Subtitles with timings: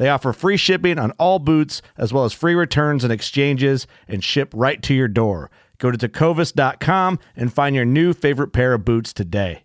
[0.00, 4.24] They offer free shipping on all boots, as well as free returns and exchanges, and
[4.24, 5.50] ship right to your door.
[5.76, 9.64] Go to tecovas.com and find your new favorite pair of boots today.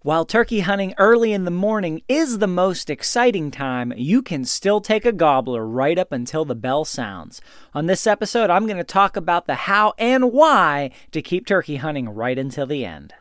[0.00, 4.80] While turkey hunting early in the morning is the most exciting time, you can still
[4.80, 7.42] take a gobbler right up until the bell sounds.
[7.74, 11.76] On this episode, I'm going to talk about the how and why to keep turkey
[11.76, 13.12] hunting right until the end.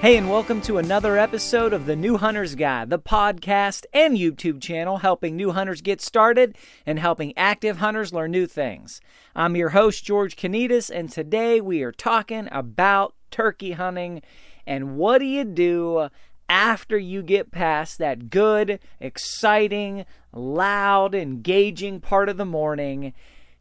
[0.00, 4.60] Hey, and welcome to another episode of the New Hunter's Guide, the podcast and YouTube
[4.60, 9.00] channel helping new hunters get started and helping active hunters learn new things.
[9.34, 14.22] I'm your host, George Kanitas, and today we are talking about turkey hunting
[14.68, 16.10] and what do you do
[16.48, 23.14] after you get past that good, exciting, loud, engaging part of the morning.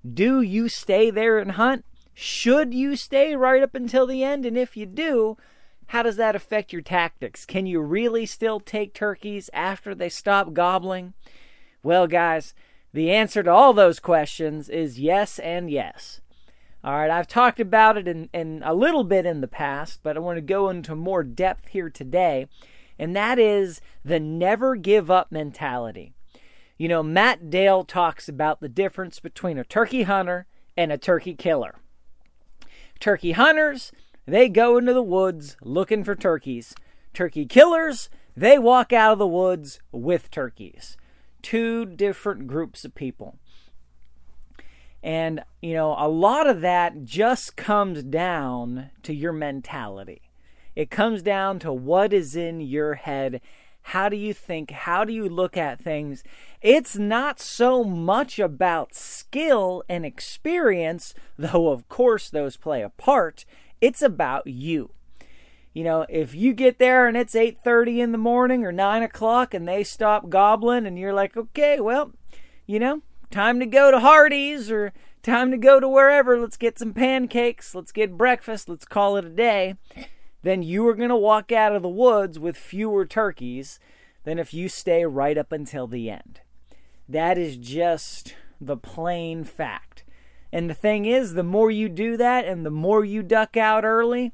[0.08, 1.84] Do you stay there and hunt?
[2.14, 4.46] Should you stay right up until the end?
[4.46, 5.36] And if you do,
[5.88, 7.46] how does that affect your tactics?
[7.46, 11.14] Can you really still take turkeys after they stop gobbling?
[11.82, 12.54] Well, guys,
[12.94, 16.22] the answer to all those questions is yes and yes.
[16.84, 20.16] All right, I've talked about it in, in a little bit in the past, but
[20.16, 22.48] I want to go into more depth here today,
[23.00, 26.14] and that is the never give up mentality.
[26.78, 31.34] You know, Matt Dale talks about the difference between a turkey hunter and a turkey
[31.34, 31.76] killer.
[33.00, 33.92] Turkey hunters,
[34.28, 36.76] they go into the woods looking for turkeys.
[37.14, 40.98] Turkey killers, they walk out of the woods with turkeys.
[41.42, 43.40] Two different groups of people.
[45.02, 50.22] And, you know, a lot of that just comes down to your mentality.
[50.76, 53.42] It comes down to what is in your head.
[53.82, 54.72] How do you think?
[54.72, 56.24] How do you look at things?
[56.62, 63.46] It's not so much about skill and experience, though, of course, those play a part.
[63.82, 64.92] It's about you.
[65.74, 69.54] You know, if you get there and it's 8:30 in the morning or 9 o'clock
[69.54, 72.14] and they stop gobbling and you're like, okay, well,
[72.66, 76.40] you know, time to go to Hardee's or time to go to wherever.
[76.40, 77.76] Let's get some pancakes.
[77.76, 78.70] Let's get breakfast.
[78.70, 79.76] Let's call it a day.
[80.42, 83.80] Then you are going to walk out of the woods with fewer turkeys
[84.24, 86.42] than if you stay right up until the end.
[87.08, 89.87] That is just the plain fact.
[90.58, 93.86] And the thing is, the more you do that and the more you duck out
[93.86, 94.32] early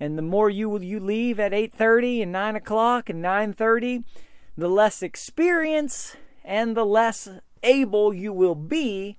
[0.00, 4.04] and the more you you leave at 8.30 and 9 o'clock and 9.30,
[4.56, 6.16] the less experience
[6.46, 7.28] and the less
[7.62, 9.18] able you will be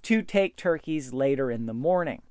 [0.00, 2.22] to take turkeys later in the morning.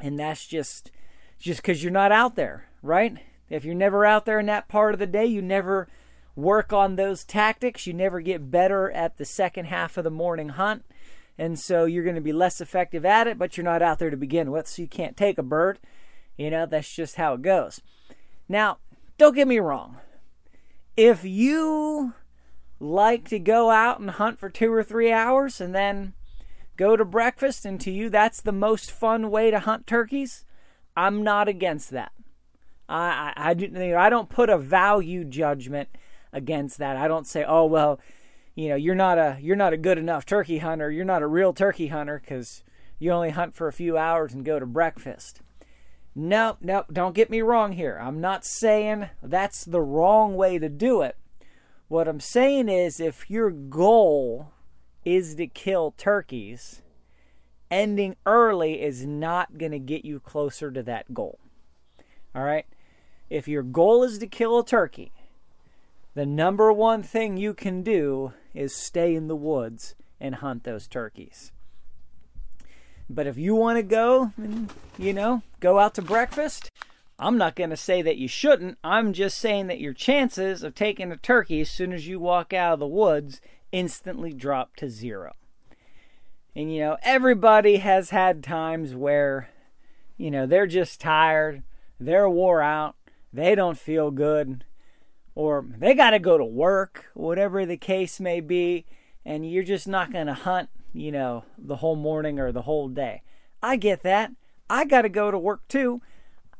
[0.00, 0.92] And that's just
[1.40, 3.18] just because you're not out there, right?
[3.50, 5.88] If you're never out there in that part of the day, you never
[6.36, 10.50] work on those tactics, you never get better at the second half of the morning
[10.50, 10.84] hunt
[11.38, 14.10] and so you're going to be less effective at it, but you're not out there
[14.10, 15.78] to begin with, so you can't take a bird.
[16.36, 17.80] You know, that's just how it goes.
[18.48, 18.78] Now,
[19.18, 19.98] don't get me wrong.
[20.96, 22.14] If you
[22.80, 26.14] like to go out and hunt for two or three hours and then
[26.76, 30.44] go to breakfast, and to you that's the most fun way to hunt turkeys,
[30.96, 32.12] I'm not against that.
[32.88, 35.88] I, I, I, I don't put a value judgment
[36.32, 36.96] against that.
[36.96, 38.00] I don't say, oh, well,
[38.54, 41.26] you know you're not a you're not a good enough turkey hunter you're not a
[41.26, 42.62] real turkey hunter because
[42.98, 45.40] you only hunt for a few hours and go to breakfast.
[46.14, 47.98] No, no, don't get me wrong here.
[48.00, 51.16] I'm not saying that's the wrong way to do it.
[51.88, 54.52] What I'm saying is if your goal
[55.04, 56.82] is to kill turkeys,
[57.70, 61.40] ending early is not going to get you closer to that goal.
[62.34, 62.66] All right?
[63.28, 65.12] If your goal is to kill a turkey,
[66.14, 70.86] the number one thing you can do is stay in the woods and hunt those
[70.86, 71.52] turkeys.
[73.10, 76.70] But if you want to go and, you know, go out to breakfast,
[77.18, 78.78] I'm not going to say that you shouldn't.
[78.82, 82.52] I'm just saying that your chances of taking a turkey as soon as you walk
[82.52, 83.40] out of the woods
[83.72, 85.34] instantly drop to zero.
[86.56, 89.50] And, you know, everybody has had times where,
[90.16, 91.62] you know, they're just tired,
[92.00, 92.94] they're wore out,
[93.32, 94.64] they don't feel good,
[95.34, 98.86] or they got to go to work, whatever the case may be,
[99.24, 102.88] and you're just not going to hunt you know, the whole morning or the whole
[102.88, 103.22] day.
[103.62, 104.30] I get that.
[104.70, 106.00] I got to go to work too.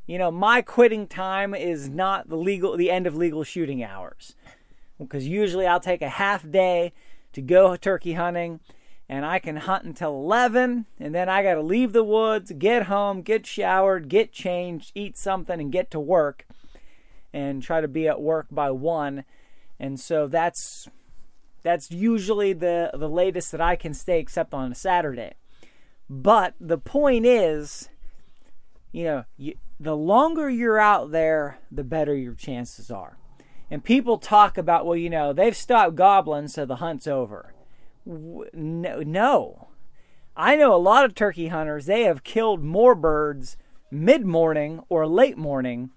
[0.05, 4.35] You know, my quitting time is not the legal the end of legal shooting hours.
[4.99, 6.93] Because usually I'll take a half day
[7.33, 8.59] to go turkey hunting
[9.09, 12.83] and I can hunt until 11 and then I got to leave the woods, get
[12.83, 16.45] home, get showered, get changed, eat something and get to work
[17.35, 19.25] and try to be at work by 1.
[19.77, 20.87] And so that's
[21.63, 25.33] that's usually the, the latest that I can stay, except on a Saturday.
[26.09, 27.89] But the point is,
[28.91, 33.17] you know, you, the longer you're out there, the better your chances are.
[33.69, 37.53] And people talk about, well, you know, they've stopped gobbling, so the hunt's over.
[38.05, 39.67] No, no.
[40.37, 43.57] I know a lot of turkey hunters, they have killed more birds
[43.89, 45.89] mid morning or late morning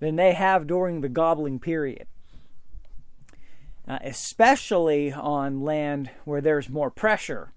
[0.00, 2.06] than they have during the gobbling period
[3.88, 7.52] uh, especially on land where there's more pressure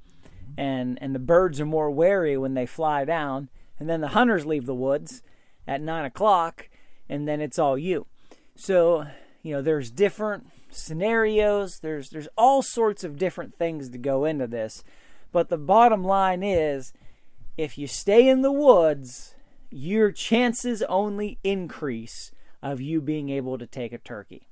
[0.58, 3.50] and, and the birds are more wary when they fly down.
[3.80, 5.24] And then the hunters leave the woods
[5.68, 6.70] at nine o'clock,
[7.10, 8.06] and then it's all you.
[8.56, 9.08] So,
[9.42, 14.48] you know, there's different scenarios, there's, there's all sorts of different things to go into
[14.48, 14.84] this.
[15.32, 16.94] But the bottom line is
[17.58, 19.36] if you stay in the woods,
[19.72, 22.32] your chances only increase
[22.62, 24.48] of you being able to take a turkey.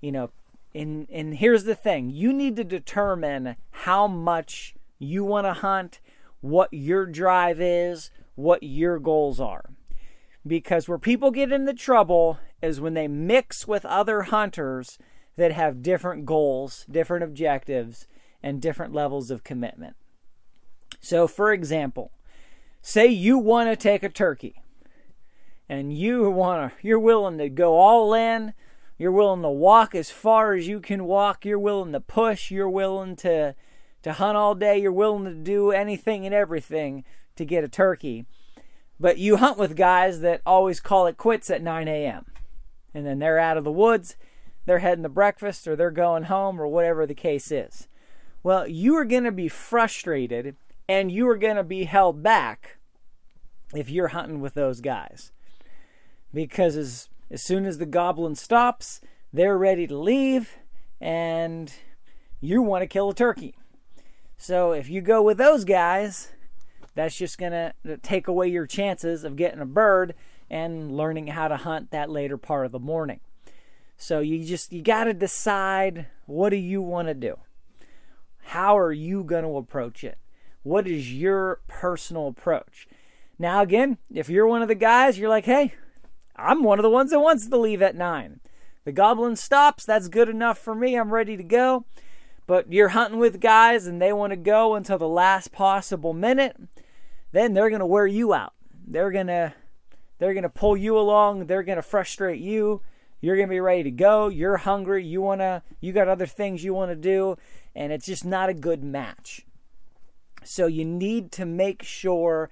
[0.00, 0.30] You know,
[0.74, 2.10] and and here's the thing.
[2.10, 6.00] You need to determine how much you want to hunt
[6.40, 9.70] what your drive is what your goals are.
[10.46, 14.98] Because where people get into trouble is when they mix with other hunters
[15.36, 18.06] that have different goals different objectives
[18.42, 19.96] and different levels of commitment.
[21.00, 22.12] So for example
[22.86, 24.62] say you want to take a turkey
[25.68, 28.54] and you want to you're willing to go all in
[28.98, 31.44] you're willing to walk as far as you can walk.
[31.44, 32.50] You're willing to push.
[32.50, 33.54] You're willing to
[34.02, 34.78] to hunt all day.
[34.78, 37.04] You're willing to do anything and everything
[37.36, 38.24] to get a turkey.
[38.98, 42.26] But you hunt with guys that always call it quits at 9 a.m.
[42.94, 44.16] And then they're out of the woods,
[44.64, 47.88] they're heading to breakfast, or they're going home, or whatever the case is.
[48.42, 50.56] Well, you are going to be frustrated
[50.88, 52.78] and you are going to be held back
[53.74, 55.32] if you're hunting with those guys.
[56.32, 59.00] Because as as soon as the gobbling stops,
[59.32, 60.56] they're ready to leave,
[61.00, 61.72] and
[62.40, 63.56] you want to kill a turkey.
[64.38, 66.32] So if you go with those guys,
[66.94, 70.14] that's just going to uh, take away your chances of getting a bird
[70.48, 73.20] and learning how to hunt that later part of the morning.
[73.96, 77.38] So you just you got to decide what do you want to do?
[78.44, 80.18] How are you going to approach it?
[80.66, 82.88] What is your personal approach?
[83.38, 85.74] Now again, if you're one of the guys, you're like, "Hey,
[86.34, 88.40] I'm one of the ones that wants to leave at nine.
[88.84, 90.96] The gobbling stops, that's good enough for me.
[90.96, 91.84] I'm ready to go.
[92.48, 96.56] But you're hunting with guys and they want to go until the last possible minute,
[97.30, 98.54] then they're going to wear you out.
[98.88, 99.54] They're going to
[100.18, 102.82] they're going to pull you along, they're going to frustrate you.
[103.20, 104.26] You're going to be ready to go.
[104.26, 105.04] You're hungry.
[105.04, 107.36] You want to you got other things you want to do
[107.72, 109.45] and it's just not a good match.
[110.48, 112.50] So you need to make sure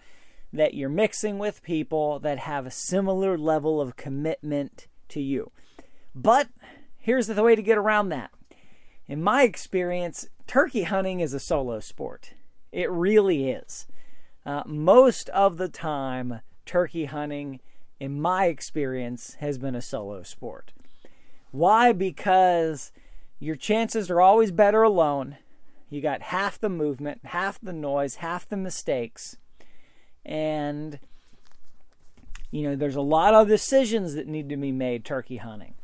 [0.52, 5.50] that you're mixing with people that have a similar level of commitment to you.
[6.14, 6.48] But
[6.98, 8.30] here's the way to get around that.
[9.06, 12.34] In my experience, turkey hunting is a solo sport.
[12.72, 13.86] It really is.
[14.46, 17.60] Uh, most of the time, turkey hunting,
[17.98, 20.72] in my experience, has been a solo sport.
[21.50, 21.92] Why?
[21.92, 22.92] Because
[23.38, 25.36] your chances are always better alone.
[25.90, 29.36] You got half the movement, half the noise, half the mistakes
[30.24, 30.98] and
[32.50, 35.74] you know there's a lot of decisions that need to be made turkey hunting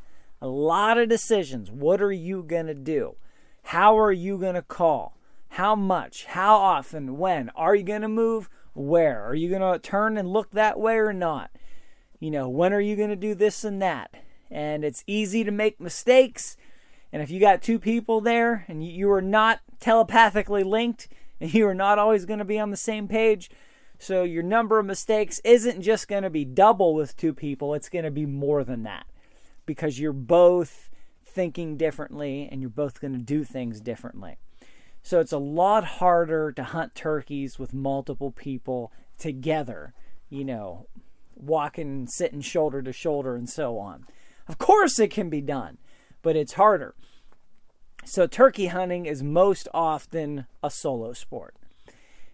[0.40, 3.16] a lot of decisions what are you going to do
[3.64, 5.16] how are you going to call
[5.50, 6.24] How much?
[6.26, 7.18] How often?
[7.18, 7.50] When?
[7.50, 8.48] Are you going to move?
[8.72, 9.24] Where?
[9.24, 11.50] Are you going to turn and look that way or not?
[12.18, 14.14] You know, when are you going to do this and that?
[14.50, 16.56] And it's easy to make mistakes.
[17.12, 21.08] And if you got two people there and you are not telepathically linked
[21.40, 23.50] and you are not always going to be on the same page,
[23.98, 27.90] so your number of mistakes isn't just going to be double with two people, it's
[27.90, 29.06] going to be more than that
[29.66, 30.88] because you're both
[31.24, 34.38] thinking differently and you're both going to do things differently.
[35.02, 39.94] So it's a lot harder to hunt turkeys with multiple people together,
[40.28, 40.86] you know,
[41.34, 44.04] walking, and sitting shoulder to shoulder, and so on.
[44.48, 45.78] Of course, it can be done,
[46.22, 46.94] but it's harder.
[48.04, 51.54] So, turkey hunting is most often a solo sport.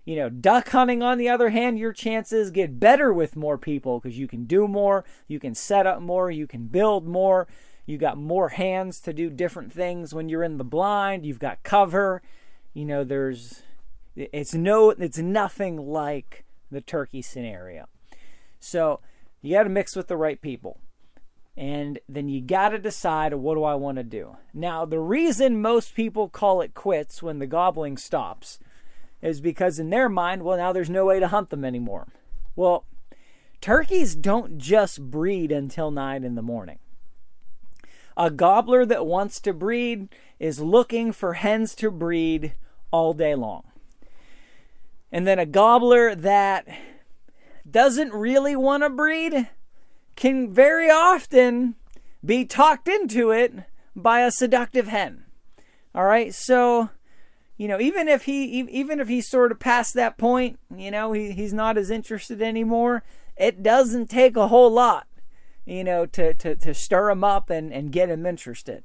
[0.04, 3.98] You know, duck hunting, on the other hand, your chances get better with more people
[3.98, 7.48] because you can do more, you can set up more, you can build more,
[7.86, 11.64] you got more hands to do different things when you're in the blind, you've got
[11.64, 12.22] cover.
[12.72, 13.62] You know, there's
[14.14, 17.86] it's no it's nothing like the turkey scenario.
[18.60, 19.00] So,
[19.42, 20.78] you got to mix with the right people.
[21.56, 24.36] And then you got to decide what do I want to do.
[24.52, 28.58] Now, the reason most people call it quits when the gobbling stops
[29.22, 32.08] is because in their mind, well, now there's no way to hunt them anymore.
[32.54, 32.84] Well,
[33.60, 36.78] turkeys don't just breed until 9 in the morning.
[38.18, 40.08] A gobbler that wants to breed
[40.38, 42.54] is looking for hens to breed
[42.90, 43.64] all day long.
[45.10, 46.66] And then a gobbler that
[47.68, 49.48] doesn't really want to breed
[50.16, 51.76] can very often
[52.24, 53.52] be talked into it
[53.94, 55.24] by a seductive hen.
[55.94, 56.90] All right, so
[57.56, 61.12] you know, even if he even if he's sort of past that point, you know,
[61.12, 63.02] he, he's not as interested anymore.
[63.36, 65.06] It doesn't take a whole lot,
[65.64, 68.84] you know, to to, to stir him up and, and get him interested.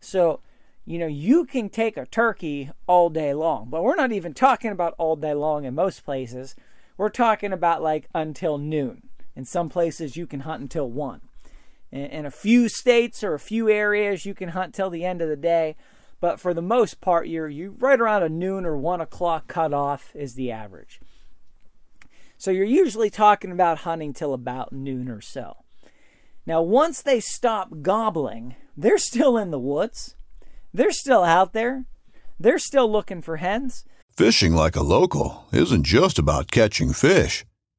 [0.00, 0.40] So,
[0.84, 4.70] you know, you can take a turkey all day long, but we're not even talking
[4.70, 6.54] about all day long in most places.
[6.96, 9.07] We're talking about like until noon.
[9.38, 11.20] In some places, you can hunt until one.
[11.92, 15.22] In, in a few states or a few areas, you can hunt till the end
[15.22, 15.76] of the day.
[16.20, 20.10] But for the most part, you're you right around a noon or one o'clock cutoff
[20.12, 20.98] is the average.
[22.36, 25.58] So you're usually talking about hunting till about noon or so.
[26.44, 30.16] Now, once they stop gobbling, they're still in the woods.
[30.74, 31.84] They're still out there.
[32.40, 33.84] They're still looking for hens.
[34.16, 37.44] Fishing like a local isn't just about catching fish.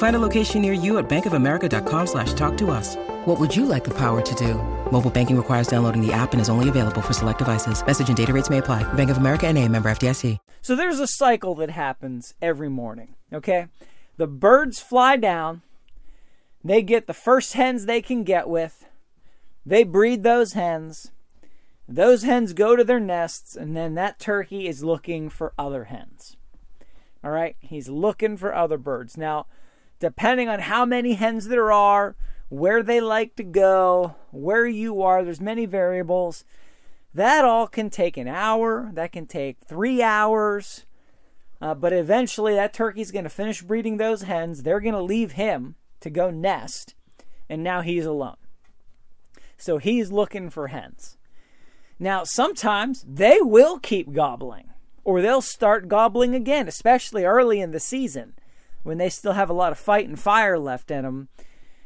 [0.00, 2.96] Find a location near you at bankofamerica.com slash talk to us.
[3.24, 4.54] What would you like the power to do?
[4.90, 7.84] Mobile banking requires downloading the app and is only available for select devices.
[7.86, 8.82] Message and data rates may apply.
[8.94, 10.36] Bank of America and a member FDIC.
[10.60, 13.68] So there's a cycle that happens every morning, okay?
[14.18, 15.62] The birds fly down.
[16.62, 18.84] They get the first hens they can get with
[19.64, 21.12] they breed those hens.
[21.88, 26.36] Those hens go to their nests, and then that turkey is looking for other hens.
[27.22, 29.16] All right, he's looking for other birds.
[29.16, 29.46] Now,
[30.00, 32.16] depending on how many hens there are,
[32.48, 36.44] where they like to go, where you are, there's many variables.
[37.14, 40.84] That all can take an hour, that can take three hours.
[41.60, 44.62] Uh, but eventually, that turkey's going to finish breeding those hens.
[44.62, 46.94] They're going to leave him to go nest,
[47.48, 48.36] and now he's alone.
[49.58, 51.18] So he's looking for hens.
[51.98, 54.70] Now, sometimes they will keep gobbling,
[55.04, 58.32] or they'll start gobbling again, especially early in the season
[58.82, 61.28] when they still have a lot of fight and fire left in them.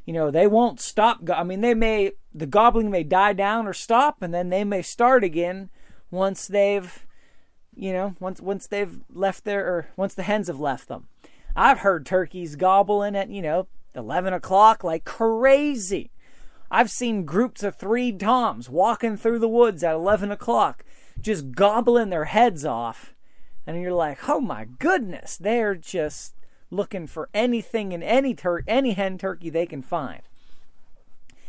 [0.05, 1.25] You know, they won't stop.
[1.25, 4.65] Go- I mean, they may, the gobbling may die down or stop, and then they
[4.65, 5.71] may start again
[6.11, 7.07] once they've,
[7.75, 11.09] you know, once once they've left their, or once the hens have left them.
[11.57, 16.11] I've heard turkeys gobbling at, you know, 11 o'clock like crazy.
[16.71, 20.85] I've seen groups of three toms walking through the woods at 11 o'clock,
[21.21, 23.15] just gobbling their heads off.
[23.67, 26.34] And you're like, oh my goodness, they're just
[26.75, 30.23] looking for anything in any tur- any hen turkey they can find.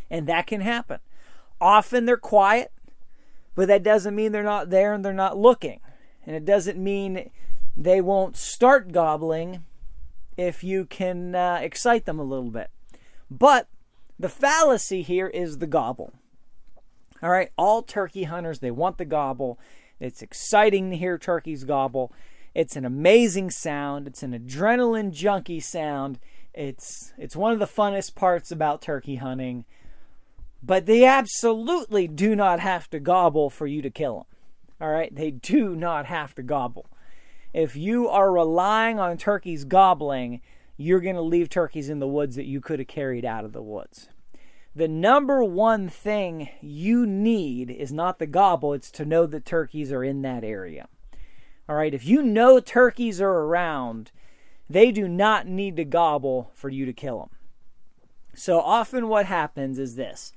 [0.10, 1.00] And that can happen.
[1.60, 2.72] Often they're quiet,
[3.56, 5.80] but that doesn't mean they're not there and they're not looking.
[6.26, 7.30] And it doesn't mean
[7.78, 9.64] they won't start gobbling
[10.38, 12.70] if you can uh, excite them a little bit.
[13.30, 13.68] But
[14.20, 16.14] the fallacy here is the gobble.
[17.22, 19.60] All right, all turkey hunters, they want the gobble.
[20.00, 22.12] It's exciting to hear turkeys gobble.
[22.56, 24.08] It's an amazing sound.
[24.08, 26.20] It's an adrenaline junkie sound.
[26.54, 29.66] It's it's one of the funnest parts about turkey hunting.
[30.64, 34.26] But they absolutely do not have to gobble for you to kill them.
[34.82, 36.90] All right, they do not have to gobble.
[37.54, 40.42] If you are relying on turkeys gobbling,
[40.78, 43.54] you're going to leave turkeys in the woods that you could have carried out of
[43.54, 44.10] the woods.
[44.76, 49.92] The number one thing you need is not the gobble, it's to know that turkeys
[49.92, 50.88] are in that area.
[51.68, 54.12] All right, if you know turkeys are around,
[54.70, 57.30] they do not need to gobble for you to kill them.
[58.36, 60.32] So often, what happens is this: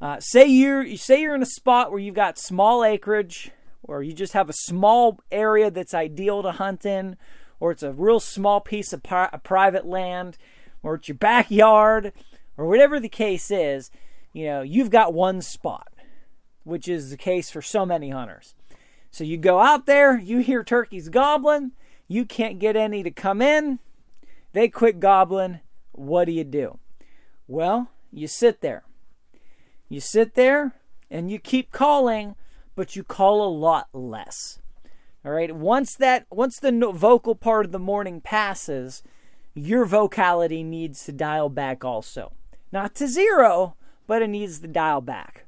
[0.00, 3.52] uh, say you're say you're in a spot where you've got small acreage,
[3.82, 7.16] or you just have a small area that's ideal to hunt in,
[7.60, 10.36] or it's a real small piece of pri- private land,
[10.82, 12.12] or it's your backyard,
[12.58, 13.90] or whatever the case is.
[14.34, 15.88] You know, you've got one spot,
[16.64, 18.54] which is the case for so many hunters.
[19.16, 21.72] So you go out there, you hear turkeys gobbling,
[22.06, 23.78] you can't get any to come in,
[24.52, 25.60] they quit gobbling.
[25.92, 26.78] What do you do?
[27.48, 28.84] Well, you sit there.
[29.88, 30.74] You sit there
[31.10, 32.34] and you keep calling,
[32.74, 34.58] but you call a lot less.
[35.24, 35.56] All right.
[35.56, 39.02] Once that once the vocal part of the morning passes,
[39.54, 42.34] your vocality needs to dial back also.
[42.70, 45.46] Not to zero, but it needs to dial back.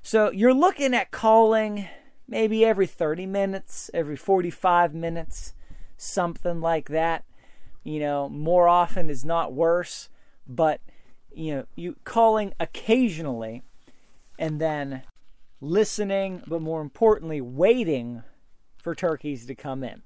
[0.00, 1.86] So you're looking at calling
[2.28, 5.54] maybe every 30 minutes, every 45 minutes,
[5.96, 7.24] something like that.
[7.82, 10.08] You know, more often is not worse,
[10.46, 10.80] but
[11.34, 13.62] you know, you calling occasionally
[14.38, 15.02] and then
[15.60, 18.22] listening, but more importantly, waiting
[18.82, 20.02] for turkeys to come in.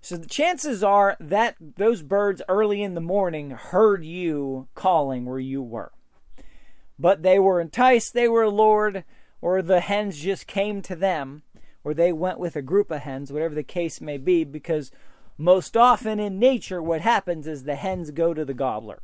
[0.00, 5.38] So the chances are that those birds early in the morning heard you calling where
[5.38, 5.92] you were.
[6.98, 9.04] But they were enticed, they were lured,
[9.40, 11.42] or the hens just came to them
[11.86, 14.90] or they went with a group of hens, whatever the case may be, because
[15.38, 19.00] most often in nature, what happens is the hens go to the gobbler.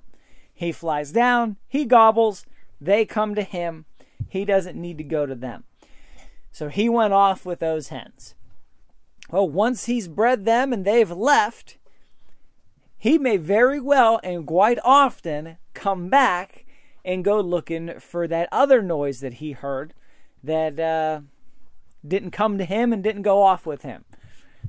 [0.52, 2.44] He flies down, he gobbles,
[2.80, 3.84] they come to him,
[4.28, 5.62] he doesn't need to go to them.
[6.50, 8.34] So he went off with those hens.
[9.30, 11.78] Well, once he's bred them and they've left,
[12.98, 16.66] he may very well and quite often come back
[17.04, 19.94] and go looking for that other noise that he heard
[20.42, 21.20] that uh,
[22.06, 24.04] didn't come to him and didn't go off with him.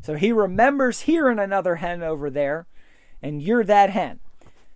[0.01, 2.67] So he remembers hearing another hen over there,
[3.21, 4.19] and you're that hen.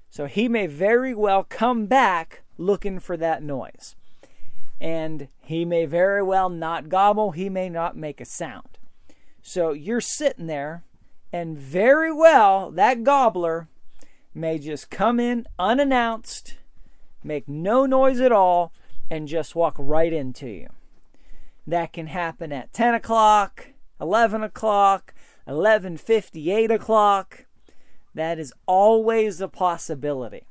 [0.10, 3.96] So he may very well come back looking for that noise.
[4.80, 8.78] And he may very well not gobble, he may not make a sound.
[9.42, 10.84] So you're sitting there,
[11.34, 13.68] and very well that gobbler
[14.34, 16.56] may just come in unannounced,
[17.24, 18.72] make no noise at all,
[19.10, 20.68] and just walk right into you.
[21.68, 23.68] That can happen at 10 o'clock,
[24.00, 25.14] 11 o'clock,
[25.46, 27.46] 11:50, 8 o'clock.
[28.14, 30.48] That is always a possibility.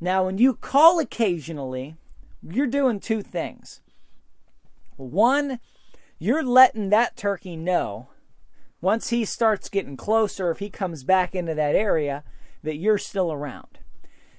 [0.00, 1.96] Now, when you call occasionally,
[2.42, 3.82] you're doing two things.
[4.96, 5.60] One,
[6.18, 8.08] you're letting that turkey know
[8.80, 12.24] once he starts getting closer, if he comes back into that area,
[12.62, 13.78] that you're still around.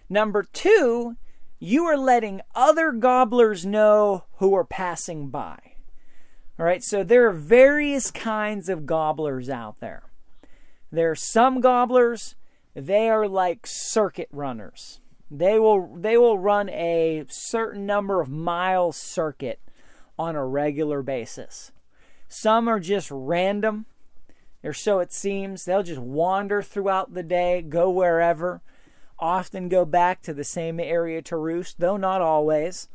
[0.09, 1.15] Number two,
[1.59, 5.70] you are letting other gobblers know who are passing by.
[6.59, 10.03] All right, so there are various kinds of gobblers out there.
[10.91, 12.35] There are some gobblers,
[12.75, 14.99] they are like circuit runners.
[15.29, 19.59] They will they will run a certain number of miles circuit
[20.19, 21.71] on a regular basis.
[22.27, 23.85] Some are just random,
[24.63, 25.63] or so it seems.
[25.65, 28.61] They'll just wander throughout the day, go wherever,
[29.19, 32.89] often go back to the same area to roost, though not always.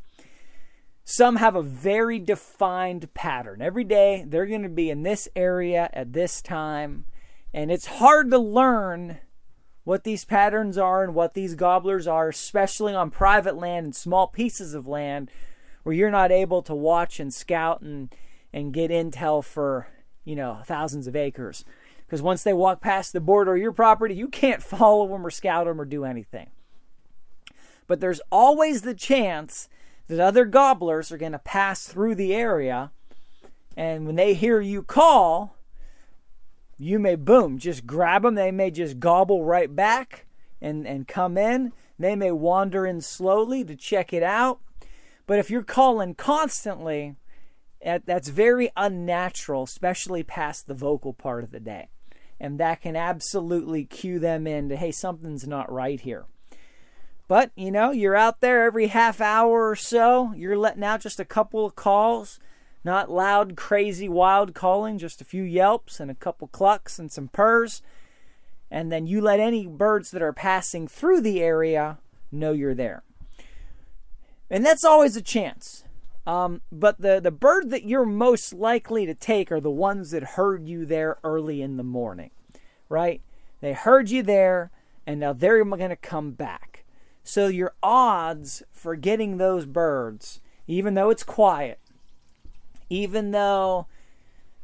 [1.08, 3.62] Some have a very defined pattern.
[3.62, 7.04] Every day they're going to be in this area at this time.
[7.54, 9.18] And it's hard to learn
[9.84, 14.26] what these patterns are and what these gobblers are, especially on private land and small
[14.26, 15.30] pieces of land
[15.84, 18.12] where you're not able to watch and scout and,
[18.52, 19.86] and get intel for,
[20.24, 21.64] you know, thousands of acres.
[22.04, 25.30] Because once they walk past the border of your property, you can't follow them or
[25.30, 26.50] scout them or do anything.
[27.86, 29.68] But there's always the chance
[30.08, 32.92] that other gobblers are going to pass through the area.
[33.76, 35.56] And when they hear you call,
[36.78, 38.34] you may boom, just grab them.
[38.34, 40.26] They may just gobble right back
[40.60, 41.72] and, and come in.
[41.98, 44.60] They may wander in slowly to check it out.
[45.26, 47.16] But if you're calling constantly
[47.82, 51.88] That's very unnatural, especially past the vocal part of the day.
[52.40, 56.26] And that can absolutely cue them into, hey, something's not right here.
[57.28, 61.18] But, you know, you're out there every half hour or so, you're letting out just
[61.18, 62.38] a couple of calls,
[62.84, 67.28] not loud, crazy, wild calling, just a few yelps and a couple clucks and some
[67.28, 67.82] purrs.
[68.70, 71.98] And then you let any birds that are passing through the area
[72.30, 73.02] know you're there.
[74.48, 75.82] And that's always a chance.
[76.26, 80.22] Um, but the, the bird that you're most likely to take are the ones that
[80.22, 82.30] heard you there early in the morning,
[82.88, 83.20] right?
[83.60, 84.70] They heard you there,
[85.06, 86.75] and now they're going to come back.
[87.28, 91.80] So your odds for getting those birds, even though it's quiet,
[92.88, 93.88] even though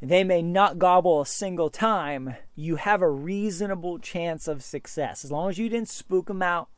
[0.01, 5.25] they may not gobble a single time, you have a reasonable chance of success.
[5.25, 6.69] As long as you didn't spook them out,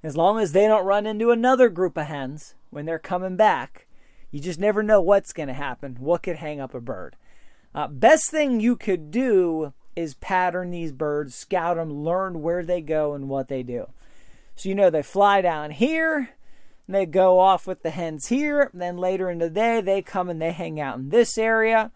[0.00, 3.88] as long as they don't run into another group of hens when they're coming back,
[4.30, 7.16] you just never know what's going to happen, what could hang up a bird.
[7.74, 12.80] Uh, best thing you could do is pattern these birds, scout them, learn where they
[12.80, 13.88] go and what they do.
[14.60, 16.34] So you know they fly down here,
[16.86, 20.28] and they go off with the hens here, then later in the day they come
[20.28, 21.90] and they hang out in this area.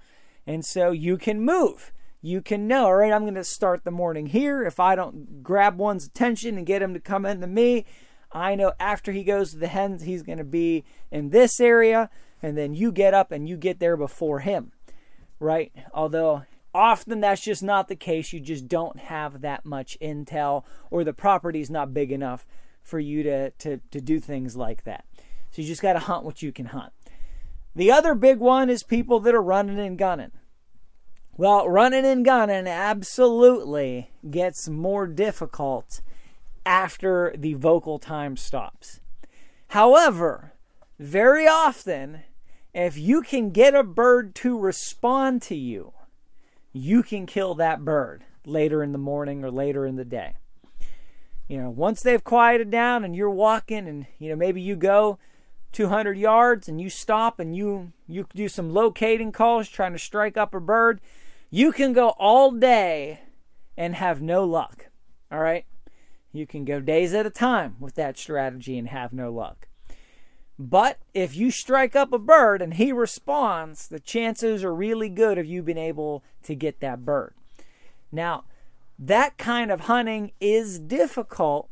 [0.47, 1.93] And so you can move.
[2.23, 4.63] You can know, all right, I'm going to start the morning here.
[4.63, 7.85] If I don't grab one's attention and get him to come into me,
[8.33, 12.09] I know after he goes to the hens, he's going to be in this area
[12.43, 14.73] and then you get up and you get there before him,
[15.39, 15.71] right?
[15.93, 18.33] Although often that's just not the case.
[18.33, 22.47] You just don't have that much intel, or the property's not big enough
[22.83, 25.05] for you to, to, to do things like that.
[25.51, 26.93] So you just got to hunt what you can hunt.
[27.77, 30.33] The other big one is people that are running and gunning.
[31.37, 36.01] Well, running and gunning absolutely gets more difficult
[36.65, 39.01] after the vocal time stops.
[39.69, 40.53] However,
[40.99, 42.23] very often
[42.75, 45.93] if you can get a bird to respond to you,
[46.75, 50.35] you can kill that bird later in the morning or later in the day.
[51.49, 55.19] You know, once they've quieted down and you're walking and you know maybe you go
[55.73, 60.37] 200 yards and you stop and you you do some locating calls trying to strike
[60.37, 61.01] up a bird,
[61.49, 63.21] you can go all day
[63.77, 64.87] and have no luck.
[65.31, 65.65] All right?
[66.33, 69.69] You can go days at a time with that strategy and have no luck.
[70.59, 75.37] But if you strike up a bird and he responds, the chances are really good
[75.37, 77.35] of you being able to get that bird.
[78.13, 78.45] Now,
[78.99, 81.69] that kind of hunting is difficult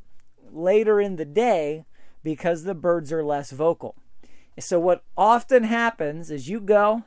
[0.51, 1.85] later in the day
[2.25, 3.95] because the birds are less vocal.
[4.59, 7.05] So what often happens is you go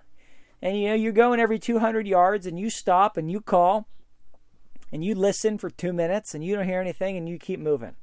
[0.62, 3.88] and you know you're going every 200 yards and you stop and you call
[4.92, 7.96] and you listen for 2 minutes and you don't hear anything and you keep moving.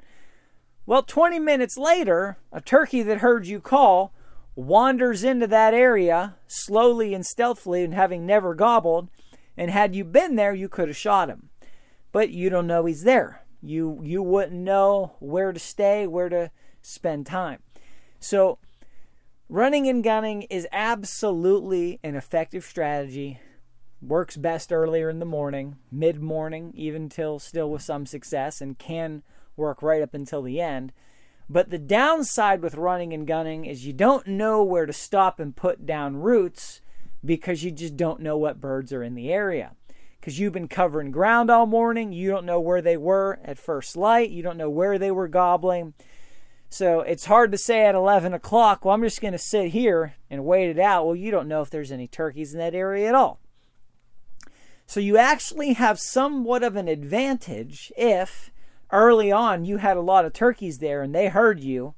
[0.85, 4.13] Well, 20 minutes later, a turkey that heard you call
[4.57, 9.09] wanders into that area slowly and stealthily and having never gobbled.
[9.57, 11.51] And had you been there, you could have shot him.
[12.11, 13.45] But you don't know he's there.
[13.63, 16.51] You you wouldn't know where to stay, where to
[16.83, 17.61] spend time.
[18.19, 18.59] So
[19.49, 23.41] running and gunning is absolutely an effective strategy.
[24.03, 28.77] Works best earlier in the morning, mid morning, even till still with some success, and
[28.77, 29.23] can
[29.57, 30.93] work right up until the end.
[31.49, 35.55] But the downside with running and gunning is you don't know where to stop and
[35.55, 36.81] put down roots
[37.25, 39.73] because you just don't know what birds are in the area.
[40.21, 43.97] Because you've been covering ground all morning, you don't know where they were at first
[43.97, 45.95] light, you don't know where they were gobbling.
[46.69, 50.15] So it's hard to say at 11 o'clock, well, I'm just going to sit here
[50.31, 51.05] and wait it out.
[51.05, 53.41] Well, you don't know if there's any turkeys in that area at all.
[54.87, 58.52] So you actually have somewhat of an advantage if
[58.93, 61.95] early on you had a lot of turkeys there and they heard you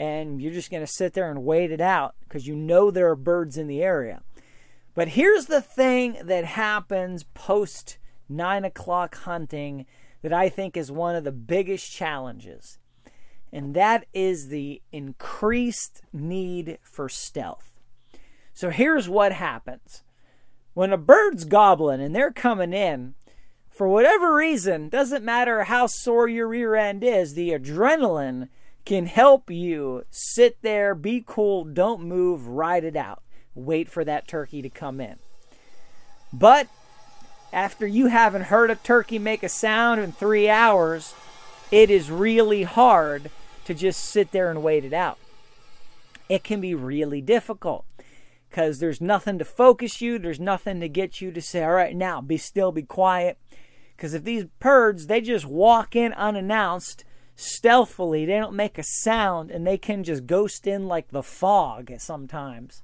[0.00, 3.10] and you're just going to sit there and wait it out because you know there
[3.10, 4.22] are birds in the area.
[4.94, 9.84] But here's the thing that happens post nine o'clock hunting
[10.22, 12.78] that I think is one of the biggest challenges,
[13.52, 17.74] and that is the increased need for stealth.
[18.54, 20.02] So here's what happens
[20.72, 23.14] when a bird's gobbling and they're coming in,
[23.80, 28.50] for whatever reason, doesn't matter how sore your rear end is, the adrenaline
[28.84, 33.22] can help you sit there, be cool, don't move, ride it out.
[33.54, 35.16] Wait for that turkey to come in.
[36.30, 36.68] But
[37.54, 41.14] after you haven't heard a turkey make a sound in three hours,
[41.70, 43.30] it is really hard
[43.64, 45.16] to just sit there and wait it out.
[46.28, 47.86] It can be really difficult
[48.50, 51.96] because there's nothing to focus you, there's nothing to get you to say, all right,
[51.96, 53.38] now be still, be quiet.
[54.00, 57.04] Because if these birds, they just walk in unannounced,
[57.36, 61.92] stealthily, they don't make a sound, and they can just ghost in like the fog
[61.98, 62.82] sometimes.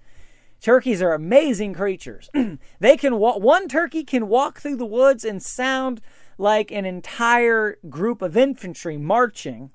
[0.60, 2.28] Turkeys are amazing creatures.
[2.80, 6.02] they can walk, one turkey can walk through the woods and sound
[6.36, 9.70] like an entire group of infantry marching.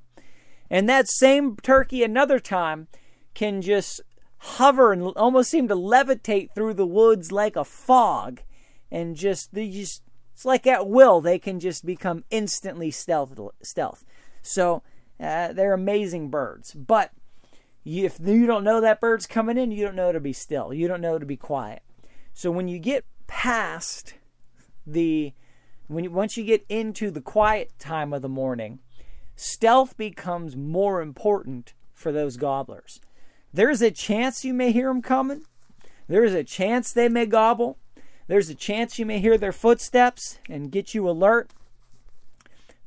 [0.69, 2.88] And that same turkey another time
[3.34, 3.99] can just
[4.38, 8.41] hover and almost seem to levitate through the woods like a fog
[8.91, 10.04] and just they just
[10.41, 14.04] it's like at will they can just become instantly stealth stealth.
[14.41, 14.82] So
[15.19, 16.73] uh, they're amazing birds.
[16.73, 17.12] But
[17.86, 20.73] if you don't know that bird's coming in you don't know to be still.
[20.73, 21.84] You don't know to be quiet.
[22.34, 24.15] So when you get past
[24.88, 25.34] the
[25.86, 28.80] when you, once you get into the quiet time of the morning
[29.36, 32.99] stealth becomes more important for those gobblers.
[33.54, 35.43] There's a chance you may hear them coming.
[36.08, 37.77] There's a chance they may gobble.
[38.27, 41.51] There's a chance you may hear their footsteps and get you alert.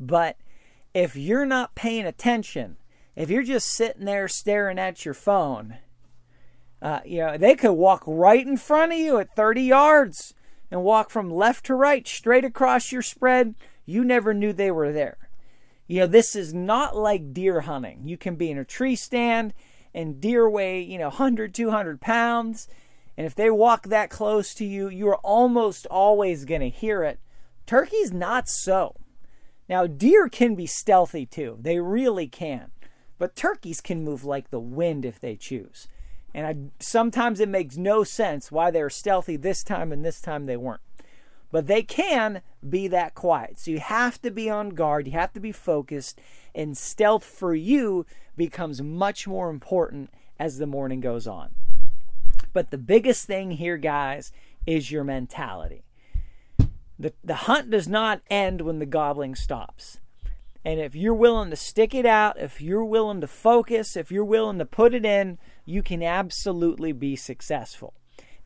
[0.00, 0.36] But
[0.92, 2.76] if you're not paying attention,
[3.16, 5.78] if you're just sitting there staring at your phone,
[6.80, 10.34] uh, you know, they could walk right in front of you at 30 yards
[10.70, 13.54] and walk from left to right straight across your spread.
[13.86, 15.18] You never knew they were there.
[15.86, 18.02] You know, this is not like deer hunting.
[18.04, 19.54] You can be in a tree stand
[19.94, 22.68] and deer weigh, you know, 100, 200 pounds.
[23.16, 27.20] And if they walk that close to you, you're almost always going to hear it.
[27.66, 28.96] Turkey's not so.
[29.68, 31.56] Now, deer can be stealthy too.
[31.60, 32.70] They really can.
[33.18, 35.88] But turkeys can move like the wind if they choose.
[36.34, 40.44] And I, sometimes it makes no sense why they're stealthy this time and this time
[40.44, 40.80] they weren't.
[41.52, 43.60] But they can be that quiet.
[43.60, 45.06] So you have to be on guard.
[45.06, 46.20] You have to be focused.
[46.52, 48.04] And stealth for you
[48.36, 51.54] becomes much more important as the morning goes on.
[52.54, 54.32] But the biggest thing here, guys,
[54.66, 55.84] is your mentality.
[56.98, 59.98] The, the hunt does not end when the gobbling stops.
[60.64, 64.24] And if you're willing to stick it out, if you're willing to focus, if you're
[64.24, 67.92] willing to put it in, you can absolutely be successful.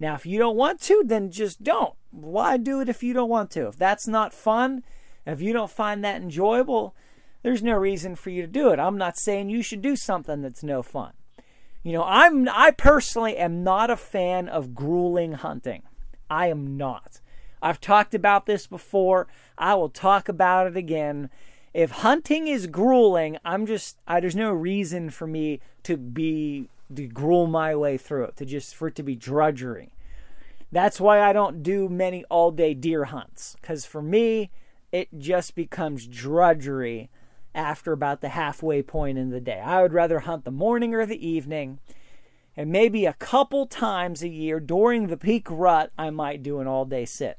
[0.01, 1.95] Now, if you don't want to, then just don't.
[2.11, 3.69] Why do it if you don't want to?
[3.69, 4.83] If that's not fun,
[5.27, 6.97] if you don't find that enjoyable,
[7.43, 8.81] there's no reason for you to do it.
[8.81, 11.13] I'm not saying you should do something that's no fun.
[11.83, 15.83] You know, I'm I personally am not a fan of grueling hunting.
[16.29, 17.21] I am not.
[17.63, 19.27] I've talked about this before.
[19.57, 21.31] I will talk about it again.
[21.75, 27.07] If hunting is grueling, I'm just I, there's no reason for me to be to
[27.07, 29.93] gruel my way through it, to just for it to be drudgery.
[30.73, 34.51] That's why I don't do many all-day deer hunts cuz for me
[34.91, 37.11] it just becomes drudgery
[37.55, 39.61] after about the halfway point in the day.
[39.61, 41.79] I would rather hunt the morning or the evening.
[42.57, 46.67] And maybe a couple times a year during the peak rut, I might do an
[46.67, 47.39] all day sit.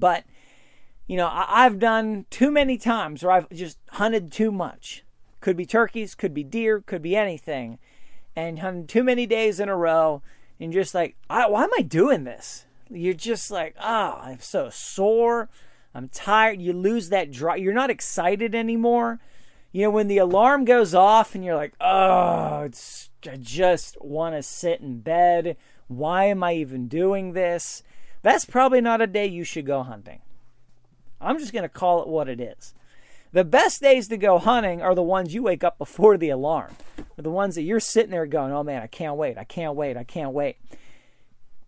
[0.00, 0.24] But,
[1.06, 5.04] you know, I, have done too many times where I've just hunted too much.
[5.40, 7.78] Could be turkeys, could be deer, could be anything.
[8.34, 10.22] And hunted too many days in a row.
[10.58, 12.66] And just like, why am I doing this?
[12.90, 15.48] You're just like, oh, I'm so sore.
[15.94, 16.60] I'm tired.
[16.60, 17.60] You lose that drive.
[17.60, 19.20] You're not excited anymore.
[19.72, 24.34] You know, when the alarm goes off and you're like, oh, it's, I just want
[24.34, 25.56] to sit in bed.
[25.86, 27.82] Why am I even doing this?
[28.22, 30.20] That's probably not a day you should go hunting.
[31.20, 32.74] I'm just going to call it what it is.
[33.32, 36.76] The best days to go hunting are the ones you wake up before the alarm.
[37.16, 39.96] the ones that you're sitting there going, oh man, I can't wait, I can't wait,
[39.96, 40.56] I can't wait.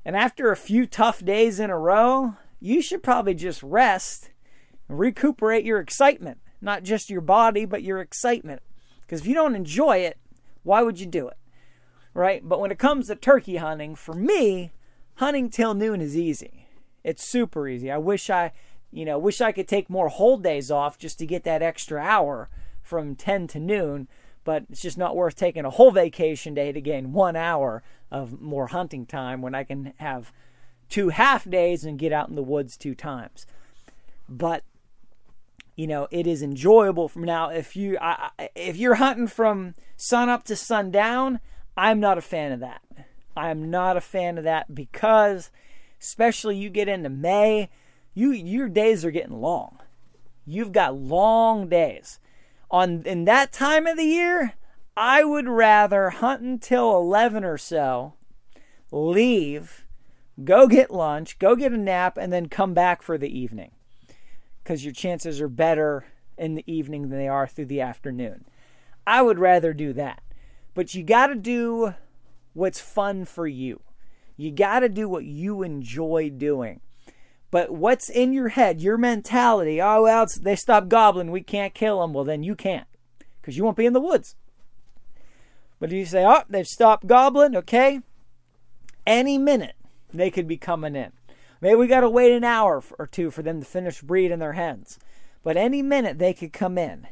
[0.05, 4.31] And after a few tough days in a row, you should probably just rest
[4.89, 6.39] and recuperate your excitement.
[6.61, 8.63] Not just your body, but your excitement.
[9.03, 10.19] Because if you don't enjoy it,
[10.63, 11.37] why would you do it?
[12.15, 12.47] Right?
[12.47, 14.73] But when it comes to turkey hunting, for me,
[15.17, 16.67] hunting till noon is easy.
[17.05, 17.91] It's super easy.
[17.91, 18.53] I wish I,
[18.91, 22.01] you know, wish I could take more whole days off just to get that extra
[22.01, 22.49] hour
[22.83, 24.09] from 10 to noon,
[24.45, 28.41] but it's just not worth taking a whole vacation day to gain 1 hour of
[28.41, 30.33] more hunting time when I can have
[30.89, 33.47] two half days and get out in the woods two times.
[34.29, 34.65] But
[35.75, 40.29] you know, it is enjoyable from now if you I, if you're hunting from sun
[40.29, 41.41] up to sundown,
[41.77, 42.83] I'm not a fan of that.
[43.37, 45.51] I am not a fan of that because,
[46.01, 47.71] especially you get into May,
[48.15, 49.79] you your days are getting long.
[50.45, 52.19] You've got long days.
[52.71, 54.55] On in that time of the year,
[54.97, 58.15] I would rather hunt until 11 or so,
[58.91, 59.87] leave,
[60.45, 63.73] go get lunch, go get a nap, and then come back for the evening.
[64.63, 66.05] Because your chances are better
[66.37, 68.45] in the evening than they are through the afternoon.
[69.07, 70.23] I would rather do that.
[70.75, 71.95] But you got to do
[72.53, 73.81] what's fun for you.
[74.37, 76.81] You got to do what you enjoy doing.
[77.51, 82.01] But what's in your head, your mentality, oh, well, they stop gobbling, we can't kill
[82.01, 82.15] them.
[82.15, 82.87] Well, then you can't
[83.41, 84.37] because you won't be in the woods.
[85.79, 88.01] But if you say, oh, they've stopped gobbling, okay,
[89.07, 89.75] any minute
[90.15, 91.13] they could be coming in.
[91.61, 94.55] Maybe we got to wait an hour or two for them to finish breeding their
[94.55, 94.99] hens.
[95.43, 97.07] But any minute they could come in.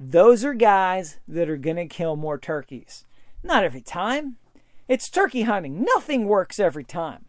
[0.00, 3.04] Those are guys that are going to kill more turkeys.
[3.42, 4.36] Not every time.
[4.88, 5.84] It's turkey hunting.
[5.84, 7.26] Nothing works every time.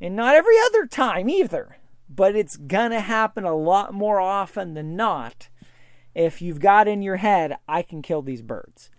[0.00, 1.78] And not every other time either.
[2.08, 5.48] But it's going to happen a lot more often than not
[6.18, 8.90] if you've got in your head, I can kill these birds.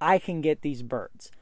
[0.00, 1.32] I can get these birds.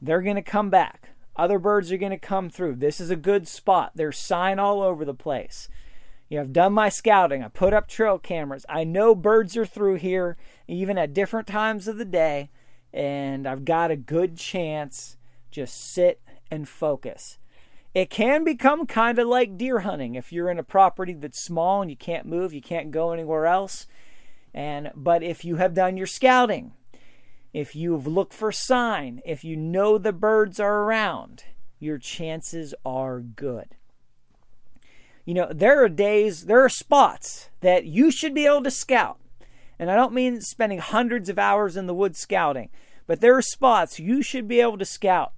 [0.00, 1.10] They're going to come back.
[1.36, 2.74] Other birds are going to come through.
[2.74, 3.92] This is a good spot.
[3.94, 5.68] There's sign all over the place.
[6.28, 7.44] You know, I've done my scouting.
[7.44, 8.66] I put up trail cameras.
[8.68, 12.50] I know birds are through here, even at different times of the day,
[12.92, 15.16] and I've got a good chance.
[15.52, 17.38] Just sit and focus.
[17.94, 21.82] It can become kind of like deer hunting if you're in a property that's small
[21.82, 23.86] and you can't move, you can't go anywhere else.
[24.52, 26.72] And but if you have done your scouting,
[27.52, 31.44] if you've looked for sign, if you know the birds are around,
[31.78, 33.76] your chances are good
[35.24, 39.18] you know, there are days, there are spots that you should be able to scout.
[39.78, 42.70] And I don't mean spending hundreds of hours in the woods scouting,
[43.06, 45.32] but there are spots you should be able to scout.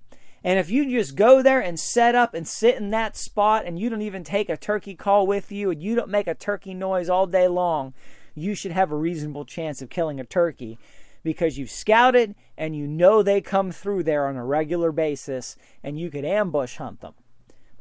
[0.45, 3.79] And if you just go there and set up and sit in that spot and
[3.79, 6.75] you don't even take a turkey call with you and you don't make a turkey
[6.75, 7.95] noise all day long,
[8.35, 10.79] you should have a reasonable chance of killing a turkey
[11.23, 15.99] because you've scouted and you know they come through there on a regular basis and
[15.99, 17.15] you could ambush hunt them.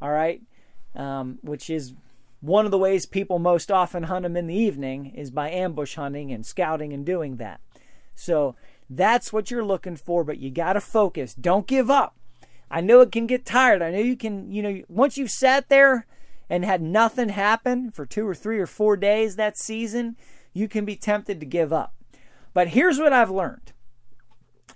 [0.00, 0.40] All right?
[0.94, 1.94] um, which is
[2.40, 5.96] one of the ways people most often hunt them in the evening is by ambush
[5.96, 7.60] hunting and scouting and doing that.
[8.14, 8.54] So
[8.88, 11.34] that's what you're looking for, but you got to focus.
[11.34, 12.16] Don't give up.
[12.70, 13.82] I know it can get tired.
[13.82, 16.06] I know you can, you know, once you've sat there
[16.48, 20.16] and had nothing happen for two or three or four days that season,
[20.52, 21.94] you can be tempted to give up.
[22.52, 23.72] But here's what I've learned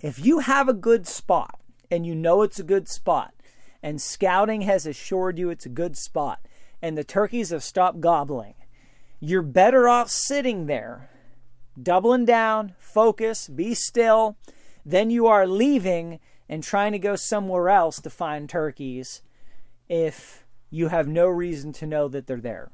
[0.01, 1.59] if you have a good spot
[1.91, 3.33] and you know it's a good spot,
[3.81, 6.39] and scouting has assured you it's a good spot,
[6.81, 8.53] and the turkeys have stopped gobbling,
[9.19, 11.09] you're better off sitting there,
[11.81, 14.37] doubling down, focus, be still,
[14.85, 16.19] than you are leaving
[16.49, 19.21] and trying to go somewhere else to find turkeys
[19.87, 22.71] if you have no reason to know that they're there.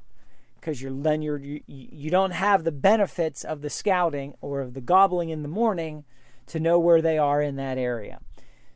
[0.54, 4.74] Because you're then you're you, you don't have the benefits of the scouting or of
[4.74, 6.04] the gobbling in the morning
[6.46, 8.20] to know where they are in that area.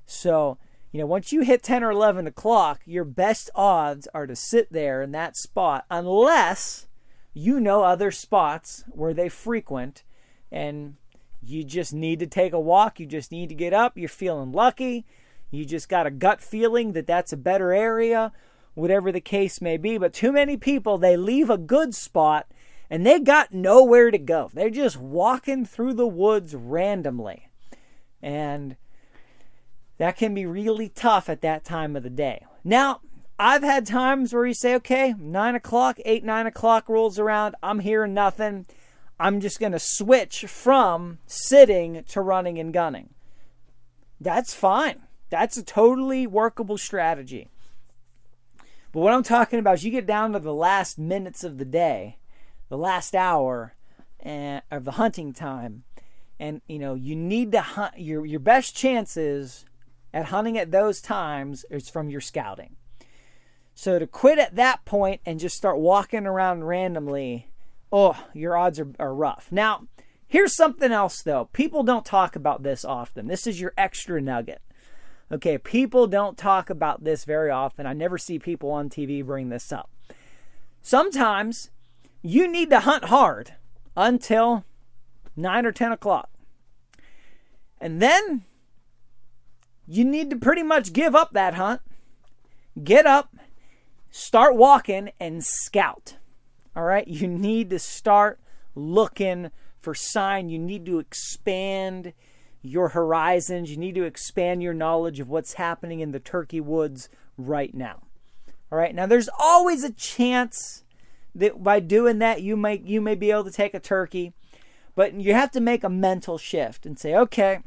[0.07, 0.59] So
[0.93, 4.73] you know, once you hit 10 or 11 o'clock, your best odds are to sit
[4.73, 6.89] there in that spot unless
[7.33, 10.03] you know other spots where they frequent
[10.51, 10.97] and
[11.42, 13.00] you just need to take a walk.
[13.00, 13.96] You just need to get up.
[13.96, 15.07] You're feeling lucky.
[15.50, 18.33] You just got a gut feeling that that's a better area,
[18.74, 19.98] whatever the case may be.
[19.98, 22.46] But too many people, they leave a good spot
[22.88, 24.50] and they got nowhere to go.
[24.53, 27.48] They're just walking through the woods randomly.
[28.22, 28.76] And
[29.98, 32.44] that can be really tough at that time of the day.
[32.64, 33.00] Now,
[33.38, 37.81] I've had times where you say, okay, nine o'clock, eight, nine o'clock rolls around, I'm
[37.81, 38.66] hearing nothing.
[39.20, 43.11] I'm just going to switch from sitting to running and gunning.
[44.18, 45.02] That's fine.
[45.28, 47.48] That's a totally workable strategy.
[48.92, 51.66] But what I'm talking about is you get down to the last minutes of the
[51.66, 52.16] day,
[52.70, 53.74] the last hour
[54.22, 55.85] eh, of the hunting time,
[56.40, 57.98] and you know you need to hunt.
[57.98, 59.66] Your your best chances
[60.14, 62.76] at hunting at those times is from your scouting.
[63.74, 67.50] So to quit at that point and just start walking around randomly,
[67.92, 69.48] oh, your odds are, are rough.
[69.50, 69.87] Now,
[70.26, 71.48] here's something else though.
[71.53, 73.26] People don't talk about this often.
[73.26, 74.62] This is your extra nugget.
[75.33, 77.87] Okay, people don't talk about this very often.
[77.87, 79.88] I never see people on TV bring this up.
[80.83, 81.71] Sometimes
[82.23, 83.54] you need to hunt hard
[83.96, 84.65] until
[85.37, 86.31] 9 or 10 o'clock.
[87.81, 88.44] And then
[89.87, 91.81] you need to pretty much give up that hunt,
[92.83, 93.35] get up,
[94.10, 96.17] start walking, and scout.
[96.81, 97.06] All right?
[97.06, 98.40] You need to start
[98.74, 99.50] looking
[99.83, 100.48] for sign.
[100.48, 102.14] You need to expand
[102.62, 103.70] your horizons.
[103.70, 108.00] You need to expand your knowledge of what's happening in the turkey woods right now.
[108.72, 108.94] All right?
[108.94, 110.83] Now there's always a chance
[111.35, 114.33] that by doing that you may you may be able to take a turkey,
[114.94, 117.60] but you have to make a mental shift and say, "Okay,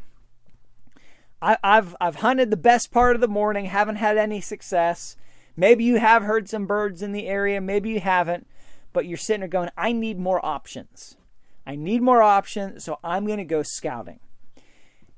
[1.40, 5.16] I, I've I've hunted the best part of the morning, haven't had any success.
[5.56, 8.48] Maybe you have heard some birds in the area, maybe you haven't,
[8.94, 11.18] but you're sitting there going, I need more options.
[11.66, 14.20] I need more options, so I'm going to go scouting.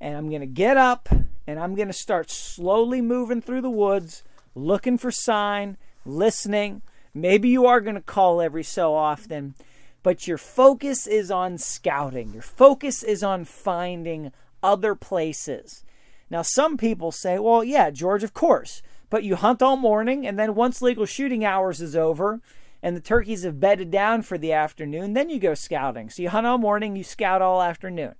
[0.00, 1.08] And I'm going to get up
[1.46, 4.22] and I'm going to start slowly moving through the woods,
[4.54, 6.82] looking for sign, listening.
[7.14, 9.54] Maybe you are going to call every so often,
[10.02, 12.32] but your focus is on scouting.
[12.32, 15.84] Your focus is on finding other places.
[16.28, 20.38] Now, some people say, well, yeah, George, of course, but you hunt all morning, and
[20.38, 22.40] then once legal shooting hours is over
[22.86, 26.08] and the turkeys have bedded down for the afternoon, then you go scouting.
[26.08, 28.14] So you hunt all morning, you scout all afternoon.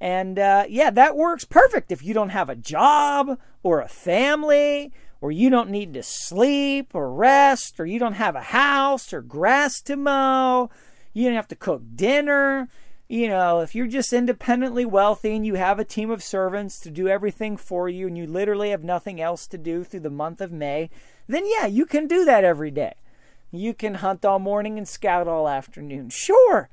[0.00, 4.92] And uh, yeah, that works perfect if you don't have a job or a family,
[5.20, 9.20] or you don't need to sleep or rest, or you don't have a house or
[9.20, 10.70] grass to mow,
[11.12, 12.68] you don't have to cook dinner.
[13.08, 16.92] You know, if you're just independently wealthy and you have a team of servants to
[16.92, 20.40] do everything for you and you literally have nothing else to do through the month
[20.40, 20.90] of May,
[21.26, 22.94] then yeah, you can do that every day.
[23.54, 26.10] You can hunt all morning and scout all afternoon.
[26.10, 26.68] Sure,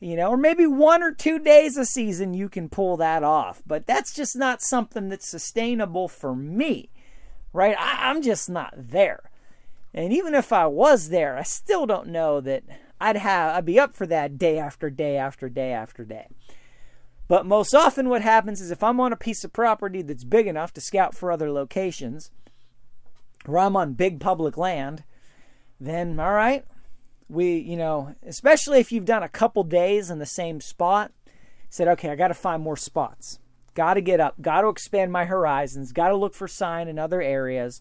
[0.00, 3.62] you know, or maybe one or two days a season you can pull that off.
[3.66, 6.90] But that's just not something that's sustainable for me,
[7.52, 7.76] right?
[7.78, 9.30] I, am just not there.
[9.94, 12.64] And even if I was there, I still don't know that
[13.00, 16.26] I'd have I'd be up for that day after day after day after day.
[17.28, 20.46] But most often what happens is if I'm on a piece of property that's big
[20.46, 22.30] enough to scout for other locations,
[23.46, 25.04] or I'm on big public land,
[25.86, 26.64] then all right,
[27.28, 31.12] we, you know, especially if you've done a couple days in the same spot,
[31.68, 33.38] said, okay, I got to find more spots.
[33.74, 36.98] Got to get up, got to expand my horizons, got to look for sign in
[36.98, 37.80] other areas.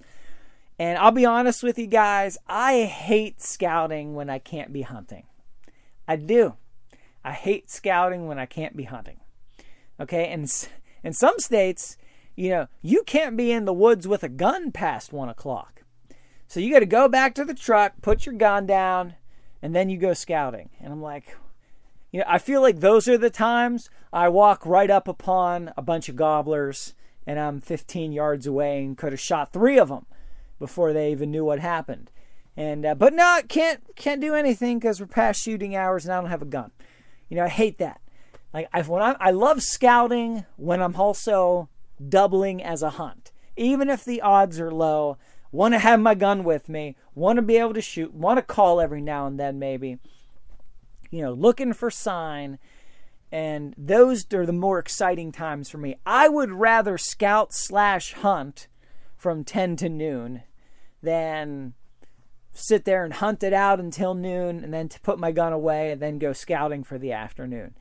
[0.79, 5.25] And I'll be honest with you guys, I hate scouting when I can't be hunting.
[6.07, 6.55] I do.
[7.23, 9.19] I hate scouting when I can't be hunting.
[9.99, 10.51] Okay, and
[11.03, 11.97] in some states,
[12.35, 15.82] you know, you can't be in the woods with a gun past one o'clock.
[16.53, 19.15] So you got to go back to the truck, put your gun down,
[19.63, 20.69] and then you go scouting.
[20.79, 21.35] And I'm like,
[22.11, 25.81] you know, I feel like those are the times I walk right up upon a
[25.81, 26.93] bunch of gobblers
[27.25, 30.05] and I'm 15 yards away and could have shot three of them
[30.59, 32.11] before they even knew what happened.
[32.55, 36.21] And uh, but no, can't can't do anything because we're past shooting hours and I
[36.21, 36.69] don't have a gun.
[37.29, 37.99] You know, I hate that.
[38.53, 41.69] Like I when I I love scouting when I'm also
[42.07, 45.17] doubling as a hunt, even if the odds are low
[45.53, 48.41] want to have my gun with me, want to be able to shoot, want to
[48.41, 49.99] call every now and then, maybe.
[51.11, 52.57] You know, looking for sign.
[53.31, 55.95] And those are the more exciting times for me.
[56.05, 58.67] I would rather scout slash hunt
[59.15, 60.41] from 10 to noon
[61.01, 61.73] than
[62.51, 65.91] sit there and hunt it out until noon and then to put my gun away
[65.91, 67.75] and then go scouting for the afternoon.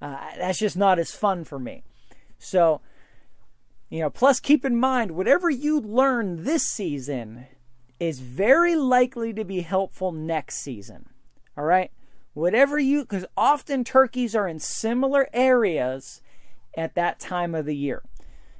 [0.00, 1.82] Uh, that's just not as fun for me.
[2.38, 2.80] So,
[3.88, 7.46] you know, plus keep in mind, whatever you learn this season
[8.00, 11.08] is very likely to be helpful next season.
[11.56, 11.90] All right?
[12.34, 16.20] Whatever you, because often turkeys are in similar areas
[16.76, 18.02] at that time of the year.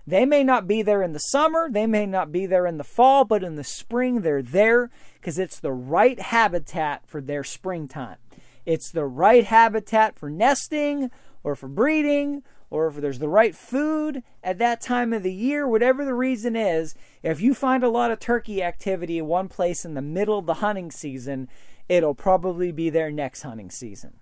[0.06, 2.84] They may not be there in the summer, they may not be there in the
[2.84, 8.16] fall, but in the spring they're there because it's the right habitat for their springtime.
[8.64, 11.10] It's the right habitat for nesting
[11.42, 15.68] or for breeding or if there's the right food at that time of the year,
[15.68, 19.84] whatever the reason is, if you find a lot of turkey activity in one place
[19.84, 21.48] in the middle of the hunting season,
[21.88, 24.14] it'll probably be there next hunting season.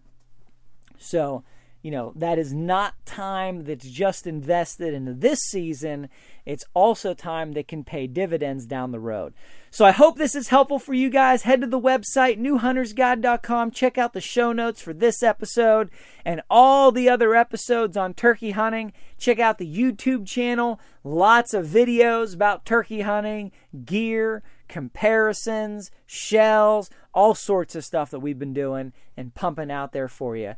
[0.99, 1.43] So,
[1.85, 6.09] you know, that is not time that's just invested into this season.
[6.47, 9.35] It's also time that can pay dividends down the road.
[9.71, 11.43] So I hope this is helpful for you guys.
[11.43, 13.71] Head to the website, newhuntersguide.com.
[13.71, 15.91] Check out the show notes for this episode
[16.25, 18.95] and all the other episodes on turkey hunting.
[19.19, 20.81] Check out the YouTube channel.
[21.05, 23.53] Lots of videos about turkey hunting,
[23.85, 30.09] gear, comparisons, shells, all sorts of stuff that we've been doing and pumping out there
[30.09, 30.55] for you.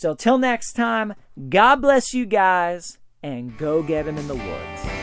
[0.00, 1.14] So, till next time,
[1.50, 4.99] God bless you guys and go get them in the woods.